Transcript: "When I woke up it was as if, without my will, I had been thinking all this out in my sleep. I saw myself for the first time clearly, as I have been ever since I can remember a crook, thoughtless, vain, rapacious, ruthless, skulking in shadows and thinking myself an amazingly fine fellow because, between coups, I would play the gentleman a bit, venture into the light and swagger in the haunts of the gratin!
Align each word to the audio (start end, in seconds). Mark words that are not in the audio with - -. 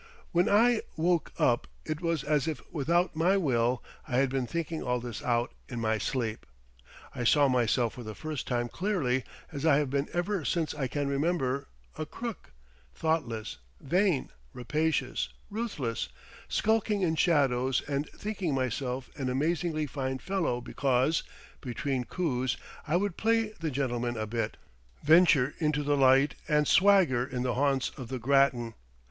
"When 0.31 0.49
I 0.49 0.81
woke 0.97 1.31
up 1.37 1.67
it 1.85 2.01
was 2.01 2.23
as 2.23 2.47
if, 2.47 2.59
without 2.73 3.15
my 3.15 3.37
will, 3.37 3.83
I 4.07 4.17
had 4.17 4.31
been 4.31 4.47
thinking 4.47 4.81
all 4.81 4.99
this 4.99 5.21
out 5.23 5.53
in 5.69 5.79
my 5.79 5.99
sleep. 5.99 6.47
I 7.13 7.23
saw 7.23 7.47
myself 7.47 7.93
for 7.93 8.01
the 8.01 8.15
first 8.15 8.47
time 8.47 8.67
clearly, 8.67 9.23
as 9.51 9.63
I 9.63 9.77
have 9.77 9.91
been 9.91 10.09
ever 10.11 10.43
since 10.43 10.73
I 10.73 10.87
can 10.87 11.07
remember 11.07 11.67
a 11.99 12.07
crook, 12.07 12.51
thoughtless, 12.95 13.59
vain, 13.79 14.31
rapacious, 14.53 15.29
ruthless, 15.51 16.09
skulking 16.49 17.03
in 17.03 17.13
shadows 17.15 17.83
and 17.87 18.09
thinking 18.09 18.55
myself 18.55 19.07
an 19.17 19.29
amazingly 19.29 19.85
fine 19.85 20.17
fellow 20.17 20.61
because, 20.61 21.21
between 21.61 22.05
coups, 22.05 22.57
I 22.87 22.95
would 22.95 23.17
play 23.17 23.49
the 23.59 23.69
gentleman 23.69 24.17
a 24.17 24.25
bit, 24.25 24.57
venture 25.03 25.53
into 25.59 25.83
the 25.83 25.95
light 25.95 26.33
and 26.47 26.67
swagger 26.67 27.23
in 27.23 27.43
the 27.43 27.53
haunts 27.53 27.91
of 27.97 28.07
the 28.07 28.17
gratin! 28.17 28.73